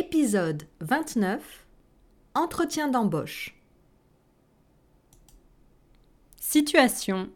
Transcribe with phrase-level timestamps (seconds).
[0.00, 1.66] Épisode 29
[2.34, 3.54] Entretien d'embauche.
[6.40, 7.28] Situation.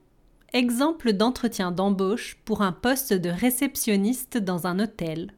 [0.55, 5.35] Exemple d'entretien d'embauche pour un poste de réceptionniste dans un hôtel.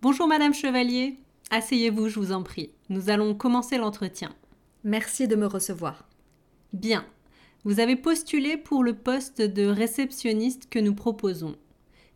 [0.00, 1.16] Bonjour Madame Chevalier.
[1.50, 2.70] Asseyez-vous, je vous en prie.
[2.88, 4.32] Nous allons commencer l'entretien.
[4.84, 6.08] Merci de me recevoir.
[6.72, 7.04] Bien.
[7.64, 11.56] Vous avez postulé pour le poste de réceptionniste que nous proposons.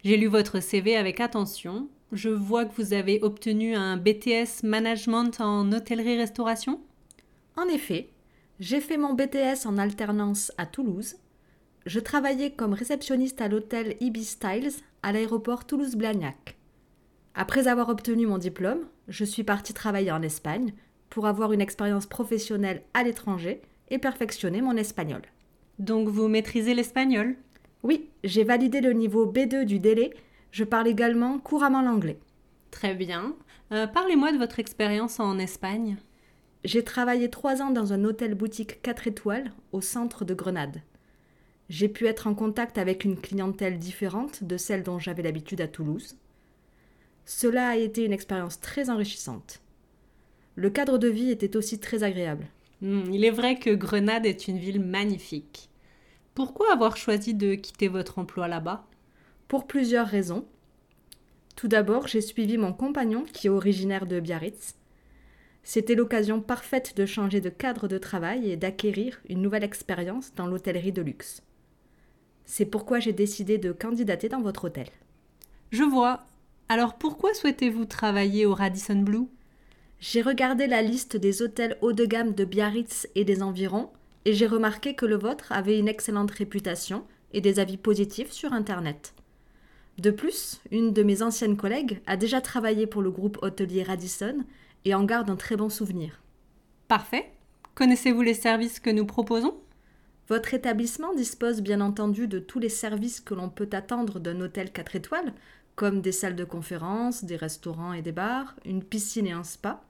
[0.04, 1.88] J'ai lu votre CV avec attention.
[2.12, 6.80] Je vois que vous avez obtenu un BTS Management en hôtellerie-restauration.
[7.56, 8.08] En effet,
[8.58, 11.16] j'ai fait mon BTS en alternance à Toulouse.
[11.86, 14.72] Je travaillais comme réceptionniste à l'hôtel Ibis Styles
[15.04, 16.56] à l'aéroport Toulouse-Blagnac.
[17.36, 20.74] Après avoir obtenu mon diplôme, je suis partie travailler en Espagne
[21.10, 25.22] pour avoir une expérience professionnelle à l'étranger et perfectionner mon espagnol.
[25.78, 27.36] Donc vous maîtrisez l'espagnol?
[27.84, 30.12] Oui, j'ai validé le niveau B2 du délai.
[30.50, 32.18] Je parle également couramment l'anglais.
[32.70, 33.36] Très bien.
[33.72, 35.96] Euh, Parlez-moi de votre expérience en Espagne.
[36.64, 40.82] J'ai travaillé trois ans dans un hôtel boutique 4 étoiles au centre de Grenade.
[41.68, 45.68] J'ai pu être en contact avec une clientèle différente de celle dont j'avais l'habitude à
[45.68, 46.16] Toulouse.
[47.24, 49.60] Cela a été une expérience très enrichissante.
[50.56, 52.48] Le cadre de vie était aussi très agréable.
[52.82, 55.70] Hmm, il est vrai que Grenade est une ville magnifique.
[56.34, 58.84] Pourquoi avoir choisi de quitter votre emploi là-bas?
[59.50, 60.44] Pour plusieurs raisons.
[61.56, 64.76] Tout d'abord, j'ai suivi mon compagnon qui est originaire de Biarritz.
[65.64, 70.46] C'était l'occasion parfaite de changer de cadre de travail et d'acquérir une nouvelle expérience dans
[70.46, 71.42] l'hôtellerie de luxe.
[72.44, 74.86] C'est pourquoi j'ai décidé de candidater dans votre hôtel.
[75.72, 76.28] Je vois.
[76.68, 79.26] Alors pourquoi souhaitez-vous travailler au Radisson Blue?
[79.98, 83.90] J'ai regardé la liste des hôtels haut de gamme de Biarritz et des environs
[84.26, 88.52] et j'ai remarqué que le vôtre avait une excellente réputation et des avis positifs sur
[88.52, 89.12] Internet.
[90.00, 94.44] De plus, une de mes anciennes collègues a déjà travaillé pour le groupe hôtelier Radisson
[94.86, 96.22] et en garde un très bon souvenir.
[96.88, 97.30] Parfait.
[97.74, 99.60] Connaissez-vous les services que nous proposons?
[100.30, 104.72] Votre établissement dispose bien entendu de tous les services que l'on peut attendre d'un hôtel
[104.72, 105.34] 4 étoiles,
[105.76, 109.82] comme des salles de conférence, des restaurants et des bars, une piscine et un spa.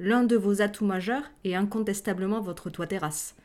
[0.00, 3.36] L'un de vos atouts majeurs est incontestablement votre toit terrasse.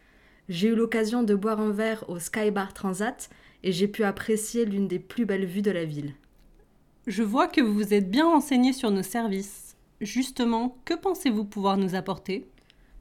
[0.50, 3.30] J'ai eu l'occasion de boire un verre au Sky Bar Transat
[3.64, 6.14] et j'ai pu apprécier l'une des plus belles vues de la ville.
[7.08, 9.78] Je vois que vous vous êtes bien renseigné sur nos services.
[10.02, 12.46] Justement, que pensez-vous pouvoir nous apporter?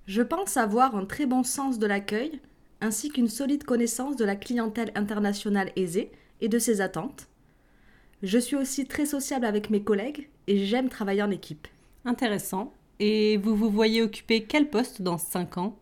[0.07, 2.41] Je pense avoir un très bon sens de l'accueil,
[2.81, 7.29] ainsi qu'une solide connaissance de la clientèle internationale aisée et de ses attentes.
[8.23, 11.67] Je suis aussi très sociable avec mes collègues et j'aime travailler en équipe.
[12.05, 12.73] Intéressant.
[13.01, 15.79] Et vous vous voyez occuper quel poste dans 5 ans?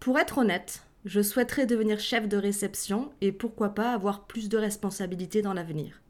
[0.00, 4.56] Pour être honnête, je souhaiterais devenir chef de réception et pourquoi pas avoir plus de
[4.56, 6.00] responsabilités dans l'avenir.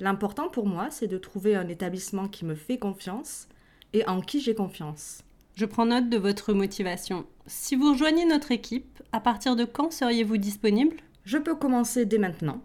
[0.00, 3.48] L'important pour moi, c'est de trouver un établissement qui me fait confiance
[3.92, 5.22] et en qui j'ai confiance.
[5.56, 7.26] Je prends note de votre motivation.
[7.46, 10.96] Si vous rejoignez notre équipe, à partir de quand seriez-vous disponible?
[11.24, 12.60] Je peux commencer dès maintenant.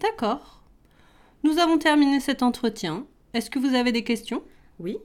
[0.00, 0.64] D'accord.
[1.44, 3.06] Nous avons terminé cet entretien.
[3.34, 4.42] Est-ce que vous avez des questions?
[4.80, 4.98] Oui.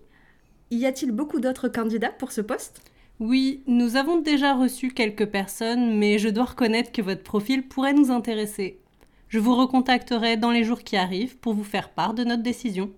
[0.72, 2.82] Y a-t-il beaucoup d'autres candidats pour ce poste?
[3.20, 7.94] Oui, nous avons déjà reçu quelques personnes, mais je dois reconnaître que votre profil pourrait
[7.94, 8.80] nous intéresser.
[9.28, 12.92] Je vous recontacterai dans les jours qui arrivent pour vous faire part de notre décision.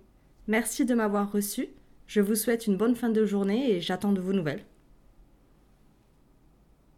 [0.46, 1.68] Merci de m'avoir reçu.
[2.06, 4.64] Je vous souhaite une bonne fin de journée et j'attends de vos nouvelles.